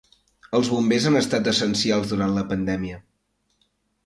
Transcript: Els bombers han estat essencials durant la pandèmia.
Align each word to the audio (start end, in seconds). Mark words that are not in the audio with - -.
Els 0.59 0.71
bombers 0.75 1.05
han 1.09 1.19
estat 1.19 1.49
essencials 1.51 2.09
durant 2.15 2.35
la 2.39 2.45
pandèmia. 2.55 2.99